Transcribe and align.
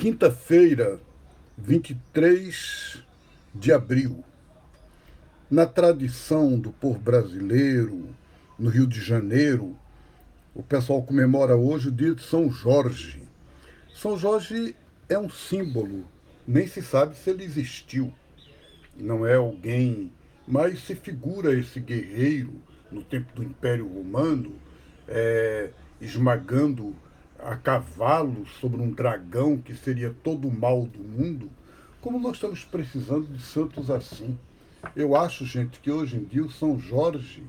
Quinta-feira, 0.00 0.98
23 1.58 3.02
de 3.54 3.70
abril. 3.70 4.24
Na 5.50 5.66
tradição 5.66 6.58
do 6.58 6.72
povo 6.72 6.98
brasileiro, 6.98 8.08
no 8.58 8.70
Rio 8.70 8.86
de 8.86 8.98
Janeiro, 8.98 9.76
o 10.54 10.62
pessoal 10.62 11.02
comemora 11.02 11.54
hoje 11.54 11.88
o 11.88 11.92
dia 11.92 12.14
de 12.14 12.22
São 12.22 12.50
Jorge. 12.50 13.22
São 13.94 14.16
Jorge 14.16 14.74
é 15.06 15.18
um 15.18 15.28
símbolo, 15.28 16.06
nem 16.48 16.66
se 16.66 16.80
sabe 16.80 17.14
se 17.14 17.28
ele 17.28 17.44
existiu. 17.44 18.10
Não 18.96 19.26
é 19.26 19.34
alguém, 19.34 20.10
mas 20.48 20.80
se 20.82 20.94
figura 20.94 21.52
esse 21.52 21.78
guerreiro 21.78 22.54
no 22.90 23.04
tempo 23.04 23.34
do 23.34 23.44
Império 23.44 23.86
Romano, 23.86 24.54
é, 25.06 25.68
esmagando 26.00 26.96
a 27.42 27.56
cavalo 27.56 28.46
sobre 28.60 28.80
um 28.80 28.90
dragão 28.90 29.58
que 29.58 29.74
seria 29.74 30.14
todo 30.22 30.48
o 30.48 30.52
mal 30.52 30.86
do 30.86 30.98
mundo, 30.98 31.50
como 32.00 32.18
nós 32.18 32.36
estamos 32.36 32.64
precisando 32.64 33.26
de 33.26 33.42
santos 33.42 33.90
assim. 33.90 34.38
Eu 34.96 35.14
acho, 35.14 35.44
gente, 35.44 35.80
que 35.80 35.90
hoje 35.90 36.16
em 36.16 36.24
dia 36.24 36.44
o 36.44 36.50
São 36.50 36.78
Jorge 36.78 37.42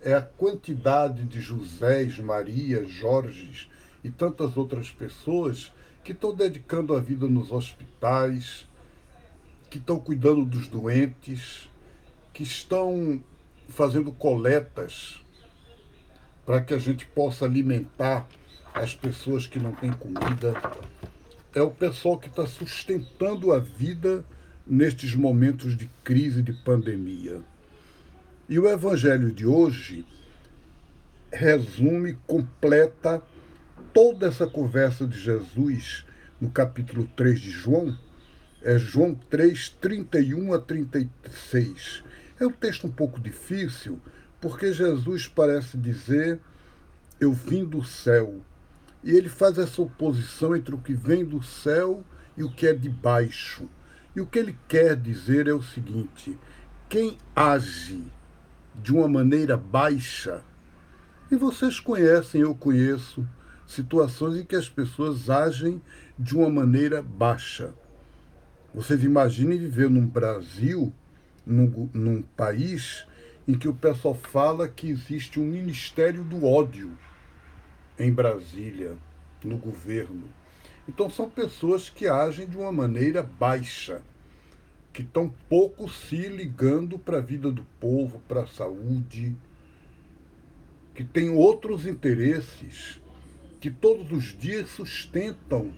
é 0.00 0.14
a 0.14 0.22
quantidade 0.22 1.24
de 1.24 1.40
Josés, 1.40 2.18
Marias, 2.18 2.90
Jorges 2.90 3.70
e 4.02 4.10
tantas 4.10 4.56
outras 4.56 4.90
pessoas 4.90 5.72
que 6.02 6.12
estão 6.12 6.34
dedicando 6.34 6.94
a 6.94 7.00
vida 7.00 7.26
nos 7.26 7.50
hospitais, 7.50 8.68
que 9.70 9.78
estão 9.78 9.98
cuidando 9.98 10.44
dos 10.44 10.68
doentes, 10.68 11.70
que 12.32 12.42
estão 12.42 13.22
fazendo 13.68 14.12
coletas 14.12 15.24
para 16.44 16.60
que 16.60 16.74
a 16.74 16.78
gente 16.78 17.06
possa 17.06 17.46
alimentar 17.46 18.28
as 18.74 18.92
pessoas 18.92 19.46
que 19.46 19.60
não 19.60 19.72
têm 19.72 19.92
comida, 19.92 20.60
é 21.54 21.62
o 21.62 21.70
pessoal 21.70 22.18
que 22.18 22.26
está 22.28 22.44
sustentando 22.44 23.52
a 23.52 23.60
vida 23.60 24.24
nestes 24.66 25.14
momentos 25.14 25.76
de 25.76 25.88
crise, 26.02 26.42
de 26.42 26.52
pandemia. 26.52 27.40
E 28.48 28.58
o 28.58 28.68
Evangelho 28.68 29.30
de 29.30 29.46
hoje 29.46 30.04
resume, 31.32 32.18
completa 32.26 33.22
toda 33.92 34.26
essa 34.26 34.46
conversa 34.46 35.06
de 35.06 35.18
Jesus 35.18 36.04
no 36.40 36.50
capítulo 36.50 37.08
3 37.16 37.40
de 37.40 37.50
João, 37.50 37.96
é 38.60 38.76
João 38.76 39.14
3, 39.14 39.68
31 39.80 40.52
a 40.52 40.58
36. 40.58 42.02
É 42.40 42.46
um 42.46 42.50
texto 42.50 42.88
um 42.88 42.90
pouco 42.90 43.20
difícil, 43.20 44.00
porque 44.40 44.72
Jesus 44.72 45.28
parece 45.28 45.76
dizer: 45.76 46.40
Eu 47.20 47.32
vim 47.32 47.64
do 47.64 47.84
céu 47.84 48.40
e 49.04 49.14
ele 49.14 49.28
faz 49.28 49.58
essa 49.58 49.82
oposição 49.82 50.56
entre 50.56 50.74
o 50.74 50.78
que 50.78 50.94
vem 50.94 51.24
do 51.24 51.42
céu 51.42 52.02
e 52.36 52.42
o 52.42 52.50
que 52.50 52.66
é 52.66 52.72
de 52.72 52.88
baixo. 52.88 53.68
E 54.16 54.20
o 54.20 54.26
que 54.26 54.38
ele 54.38 54.56
quer 54.66 54.96
dizer 54.96 55.46
é 55.46 55.52
o 55.52 55.62
seguinte: 55.62 56.38
quem 56.88 57.18
age 57.36 58.02
de 58.74 58.92
uma 58.94 59.06
maneira 59.06 59.58
baixa, 59.58 60.42
e 61.30 61.36
vocês 61.36 61.78
conhecem, 61.78 62.40
eu 62.40 62.54
conheço, 62.54 63.28
situações 63.66 64.38
em 64.38 64.44
que 64.44 64.56
as 64.56 64.68
pessoas 64.68 65.28
agem 65.28 65.82
de 66.18 66.34
uma 66.34 66.48
maneira 66.48 67.02
baixa. 67.02 67.74
Vocês 68.74 69.04
imaginem 69.04 69.58
viver 69.58 69.90
num 69.90 70.06
Brasil, 70.06 70.92
num, 71.46 71.90
num 71.92 72.22
país 72.22 73.06
em 73.46 73.54
que 73.54 73.68
o 73.68 73.74
pessoal 73.74 74.14
fala 74.14 74.66
que 74.66 74.88
existe 74.88 75.38
um 75.38 75.44
ministério 75.44 76.24
do 76.24 76.46
ódio 76.46 76.96
em 77.98 78.12
Brasília, 78.12 78.96
no 79.42 79.56
governo. 79.56 80.24
Então, 80.88 81.08
são 81.08 81.28
pessoas 81.28 81.88
que 81.88 82.06
agem 82.06 82.46
de 82.46 82.56
uma 82.56 82.72
maneira 82.72 83.22
baixa, 83.22 84.02
que 84.92 85.02
estão 85.02 85.32
pouco 85.48 85.88
se 85.88 86.28
ligando 86.28 86.98
para 86.98 87.18
a 87.18 87.22
vida 87.22 87.50
do 87.50 87.64
povo, 87.80 88.20
para 88.28 88.42
a 88.42 88.46
saúde, 88.46 89.34
que 90.94 91.02
têm 91.02 91.30
outros 91.30 91.86
interesses, 91.86 93.00
que 93.60 93.70
todos 93.70 94.12
os 94.12 94.36
dias 94.38 94.70
sustentam 94.70 95.72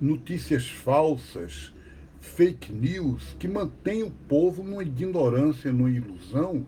notícias 0.00 0.68
falsas, 0.68 1.72
fake 2.20 2.72
news, 2.72 3.36
que 3.38 3.48
mantêm 3.48 4.02
o 4.02 4.10
povo 4.10 4.62
numa 4.62 4.82
ignorância, 4.82 5.72
numa 5.72 5.90
ilusão 5.90 6.66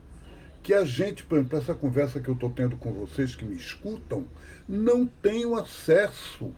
que 0.64 0.72
a 0.72 0.82
gente, 0.82 1.22
por 1.22 1.36
exemplo, 1.36 1.58
essa 1.58 1.74
conversa 1.74 2.18
que 2.18 2.28
eu 2.28 2.32
estou 2.32 2.48
tendo 2.48 2.74
com 2.78 2.90
vocês 2.90 3.36
que 3.36 3.44
me 3.44 3.54
escutam, 3.54 4.26
não 4.66 5.06
tenho 5.06 5.54
acesso 5.54 6.54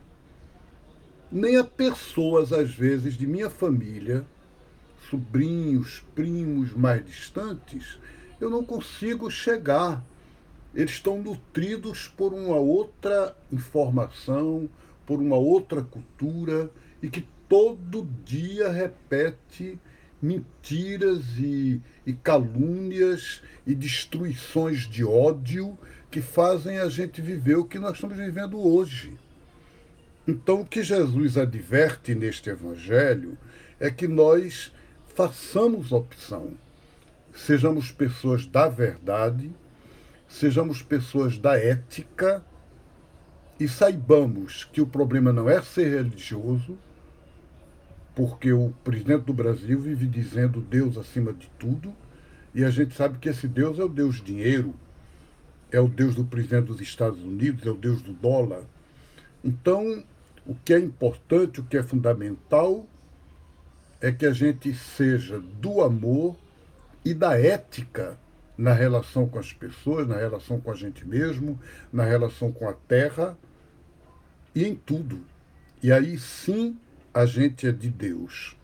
nem 1.31 1.57
a 1.57 1.65
pessoas, 1.65 2.53
às 2.53 2.73
vezes, 2.73 3.15
de 3.15 3.27
minha 3.27 3.51
família, 3.51 4.25
sobrinhos, 5.11 6.05
primos 6.15 6.73
mais 6.73 7.05
distantes, 7.05 7.99
eu 8.41 8.49
não 8.49 8.65
consigo 8.65 9.29
chegar. 9.29 10.05
Eles 10.73 10.93
estão 10.93 11.21
nutridos 11.21 12.07
por 12.07 12.33
uma 12.33 12.57
outra 12.57 13.37
informação, 13.51 14.71
por 15.05 15.21
uma 15.21 15.37
outra 15.37 15.83
cultura 15.83 16.71
e 17.03 17.09
que 17.09 17.27
todo 17.49 18.09
dia 18.25 18.71
repete 18.71 19.81
mentiras 20.21 21.25
e, 21.39 21.81
e 22.05 22.13
calúnias 22.13 23.43
e 23.67 23.75
destruições 23.75 24.89
de 24.89 25.05
ódio 25.05 25.79
que 26.11 26.21
fazem 26.21 26.79
a 26.79 26.89
gente 26.89 27.21
viver 27.21 27.57
o 27.57 27.65
que 27.65 27.79
nós 27.79 27.95
estamos 27.95 28.17
vivendo 28.17 28.59
hoje. 28.59 29.15
Então, 30.27 30.63
o 30.63 30.67
que 30.67 30.83
Jesus 30.83 31.37
adverte 31.37 32.15
neste 32.15 32.51
Evangelho 32.51 33.39
é 33.79 33.91
que 33.91 34.09
nós 34.09 34.73
façamos 35.15 35.93
opção, 35.93 36.55
sejamos 37.35 37.93
pessoas 37.93 38.47
da 38.47 38.69
verdade, 38.69 39.51
sejamos 40.29 40.83
pessoas 40.83 41.39
da 41.39 41.57
ética 41.57 42.45
e 43.59 43.69
saibamos 43.69 44.65
que 44.65 44.81
o 44.81 44.87
problema 44.87 45.33
não 45.33 45.49
é 45.49 45.63
ser 45.63 45.97
religioso, 45.97 46.79
porque 48.17 48.51
o 48.51 48.71
presidente 48.83 49.25
do 49.25 49.35
Brasil 49.35 49.79
vive 49.79 50.07
dizendo 50.07 50.59
Deus 50.59 50.97
acima 50.97 51.35
de 51.35 51.51
tudo, 51.59 51.95
e 52.55 52.65
a 52.65 52.71
gente 52.71 52.95
sabe 52.95 53.19
que 53.19 53.29
esse 53.29 53.47
Deus 53.47 53.79
é 53.79 53.85
o 53.85 53.89
Deus 53.91 54.23
dinheiro, 54.25 54.75
é 55.71 55.79
o 55.79 55.87
Deus 55.87 56.15
do 56.15 56.25
presidente 56.25 56.69
dos 56.69 56.81
Estados 56.81 57.23
Unidos, 57.23 57.67
é 57.67 57.71
o 57.71 57.77
Deus 57.77 58.01
do 58.01 58.15
dólar. 58.15 58.63
Então, 59.45 60.03
o 60.47 60.55
que 60.55 60.73
é 60.73 60.79
importante, 60.79 61.61
o 61.61 61.65
que 61.65 61.77
é 61.77 61.83
fundamental, 61.83 62.87
é 64.01 64.11
que 64.11 64.25
a 64.25 64.33
gente 64.33 64.73
seja 64.75 65.39
do 65.39 65.83
amor 65.83 66.35
e 67.05 67.13
da 67.13 67.39
ética 67.39 68.19
na 68.57 68.73
relação 68.73 69.29
com 69.29 69.39
as 69.39 69.53
pessoas, 69.53 70.09
na 70.09 70.17
relação 70.17 70.59
com 70.59 70.71
a 70.71 70.75
gente 70.75 71.07
mesmo, 71.07 71.61
na 71.93 72.05
relação 72.05 72.51
com 72.51 72.67
a 72.67 72.73
terra 72.73 73.37
e 74.55 74.65
em 74.65 74.75
tudo. 74.75 75.21
E 75.83 75.93
aí 75.93 76.19
sim 76.19 76.79
a 77.17 77.25
gente 77.25 77.67
é 77.67 77.73
de 77.73 77.89
Deus. 77.89 78.55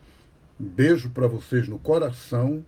Beijo 0.58 1.08
para 1.08 1.26
vocês 1.26 1.66
no 1.66 1.78
coração. 1.78 2.62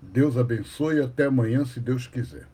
Deus 0.00 0.38
abençoe 0.38 0.96
e 0.96 1.02
até 1.02 1.26
amanhã, 1.26 1.62
se 1.66 1.78
Deus 1.78 2.06
quiser. 2.06 2.48